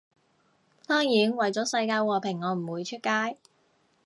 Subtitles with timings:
[0.87, 3.37] 當然，為咗世界和平我唔會出街